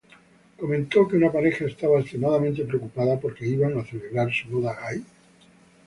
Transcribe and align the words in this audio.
Comentó 0.57 1.07
que 1.07 1.15
una 1.15 1.31
pareja 1.31 1.65
estaba 1.65 1.99
extremadamente 1.99 2.65
preocupada, 2.65 3.19
porque 3.19 3.45
iban 3.47 3.77
a 3.77 3.85
celebrar 3.85 4.33
su 4.33 4.49
boda 4.49 4.75
ahí. 4.83 5.05